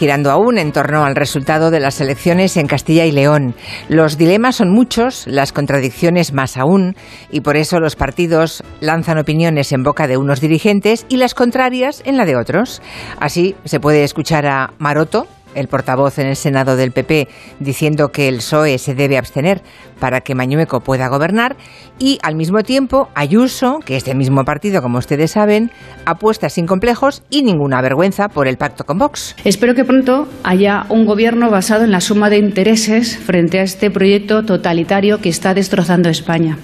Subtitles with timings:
[0.00, 3.54] girando aún en torno al resultado de las elecciones en Castilla y León.
[3.90, 6.96] Los dilemas son muchos, las contradicciones más aún,
[7.30, 12.02] y por eso los partidos lanzan opiniones en boca de unos dirigentes y las contrarias
[12.06, 12.80] en la de otros.
[13.18, 17.28] Así se puede escuchar a Maroto, el portavoz en el Senado del PP
[17.58, 19.62] diciendo que el PSOE se debe abstener
[19.98, 21.56] para que Mañueco pueda gobernar
[21.98, 25.70] y al mismo tiempo Ayuso, que es del mismo partido como ustedes saben,
[26.06, 29.36] apuesta sin complejos y ninguna vergüenza por el pacto con Vox.
[29.44, 33.90] Espero que pronto haya un gobierno basado en la suma de intereses frente a este
[33.90, 36.58] proyecto totalitario que está destrozando España.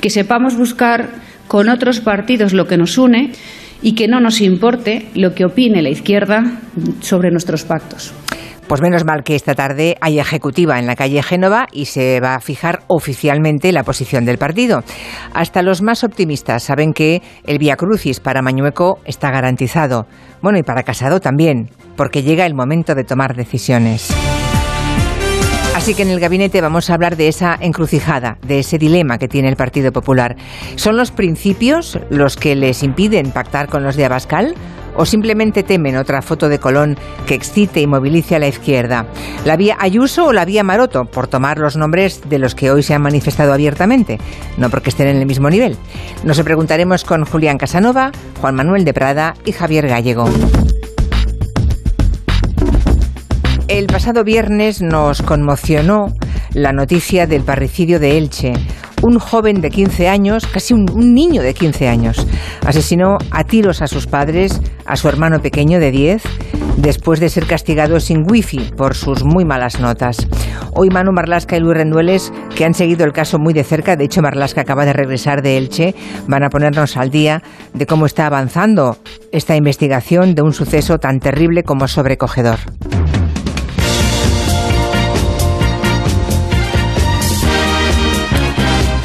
[0.00, 1.10] Que sepamos buscar
[1.48, 3.32] con otros partidos lo que nos une
[3.82, 6.60] y que no nos importe lo que opine la izquierda
[7.00, 8.14] sobre nuestros pactos.
[8.68, 12.36] Pues menos mal que esta tarde hay ejecutiva en la calle Génova y se va
[12.36, 14.82] a fijar oficialmente la posición del partido.
[15.34, 20.06] Hasta los más optimistas saben que el Via Crucis para Mañueco está garantizado.
[20.40, 24.10] Bueno, y para Casado también, porque llega el momento de tomar decisiones.
[25.74, 29.26] Así que en el gabinete vamos a hablar de esa encrucijada, de ese dilema que
[29.26, 30.36] tiene el Partido Popular.
[30.76, 34.54] ¿Son los principios los que les impiden pactar con los de Abascal?
[34.94, 39.06] ¿O simplemente temen otra foto de Colón que excite y movilice a la izquierda?
[39.46, 41.06] ¿La vía Ayuso o la vía Maroto?
[41.06, 44.18] Por tomar los nombres de los que hoy se han manifestado abiertamente,
[44.58, 45.78] no porque estén en el mismo nivel.
[46.22, 50.28] Nos preguntaremos con Julián Casanova, Juan Manuel de Prada y Javier Gallego.
[53.72, 56.14] El pasado viernes nos conmocionó
[56.52, 58.52] la noticia del parricidio de Elche.
[59.00, 60.84] Un joven de 15 años, casi un,
[61.14, 62.26] niño de 15 años,
[62.66, 66.22] asesinó a tiros a sus padres, a su hermano pequeño de 10,
[66.76, 70.18] después de ser castigado sin wifi por sus muy malas notas.
[70.74, 74.04] Hoy Manu Marlasca y Luis Rendueles, que han seguido el caso muy de cerca, de
[74.04, 75.94] hecho Marlasca acaba de regresar de Elche,
[76.26, 78.98] van a ponernos al día de cómo está avanzando
[79.32, 82.58] esta investigación de un suceso tan terrible como sobrecogedor.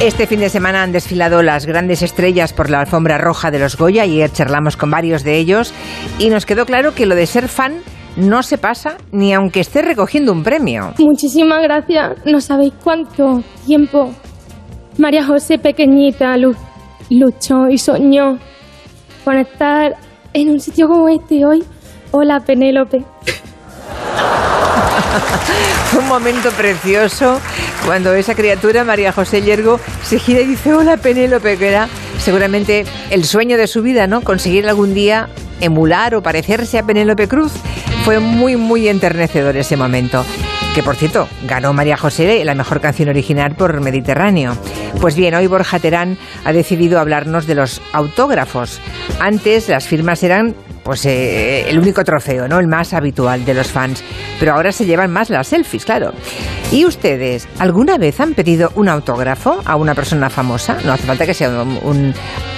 [0.00, 3.76] Este fin de semana han desfilado las grandes estrellas por la alfombra roja de los
[3.76, 4.04] Goya.
[4.04, 5.74] Ayer charlamos con varios de ellos
[6.18, 7.82] y nos quedó claro que lo de ser fan
[8.16, 10.94] no se pasa ni aunque esté recogiendo un premio.
[10.98, 12.16] Muchísimas gracias.
[12.24, 14.10] No sabéis cuánto tiempo
[14.96, 16.34] María José pequeñita
[17.10, 18.38] luchó y soñó
[19.22, 19.96] con estar
[20.32, 21.62] en un sitio como este hoy.
[22.10, 23.04] Hola Penélope.
[25.98, 27.40] un momento precioso
[27.84, 31.88] cuando esa criatura, María José Yergo, se gira y dice, hola Penélope, que era
[32.18, 34.20] seguramente el sueño de su vida, ¿no?
[34.20, 35.28] Conseguir algún día
[35.60, 37.52] emular o parecerse a Penélope Cruz.
[38.04, 40.24] Fue muy, muy enternecedor ese momento.
[40.74, 44.56] Que por cierto, ganó María José la mejor canción original por Mediterráneo.
[45.00, 48.80] Pues bien, hoy Borja Terán ha decidido hablarnos de los autógrafos.
[49.18, 50.54] Antes las firmas eran
[50.90, 52.58] pues eh, el único trofeo, ¿no?
[52.58, 54.02] El más habitual de los fans.
[54.40, 56.12] Pero ahora se llevan más las selfies, claro.
[56.72, 60.78] ¿Y ustedes alguna vez han pedido un autógrafo a una persona famosa?
[60.84, 62.12] No hace falta que sea un,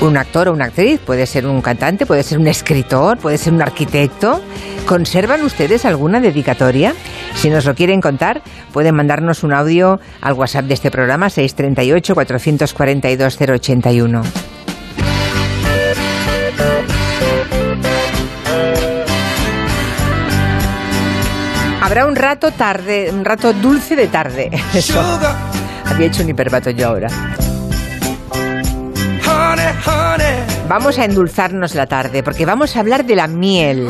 [0.00, 3.52] un actor o una actriz, puede ser un cantante, puede ser un escritor, puede ser
[3.52, 4.40] un arquitecto.
[4.86, 6.94] ¿Conservan ustedes alguna dedicatoria?
[7.36, 12.12] Si nos lo quieren contar, pueden mandarnos un audio al WhatsApp de este programa 638
[12.12, 14.45] 442 081.
[21.96, 24.50] Habrá un rato tarde, un rato dulce de tarde.
[24.74, 25.02] Eso.
[25.86, 27.08] Había hecho un hiperbato yo ahora.
[30.68, 33.88] Vamos a endulzarnos la tarde porque vamos a hablar de la miel.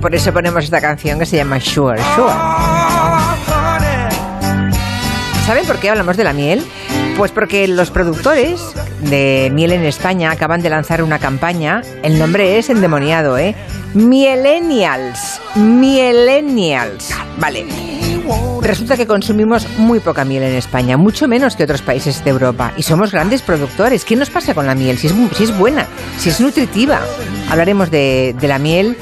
[0.00, 2.32] Por eso ponemos esta canción que se llama Sure, Sure.
[5.44, 6.64] ¿Saben por qué hablamos de la miel?
[7.18, 8.62] Pues porque los productores
[9.02, 11.82] de miel en España acaban de lanzar una campaña.
[12.02, 13.54] El nombre es endemoniado, ¿eh?
[13.94, 15.40] Mielennials.
[15.56, 17.14] Mielennials.
[17.38, 17.66] Vale.
[18.60, 22.72] Resulta que consumimos muy poca miel en España, mucho menos que otros países de Europa.
[22.76, 24.04] Y somos grandes productores.
[24.04, 24.98] ¿Qué nos pasa con la miel?
[24.98, 25.86] Si es, si es buena,
[26.18, 27.00] si es nutritiva.
[27.50, 28.96] Hablaremos de la miel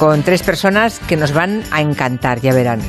[0.00, 2.80] con tres personas que nos van a encantar, ya verán.